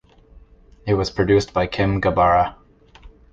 [0.87, 2.55] It was produced by Kim Gabara.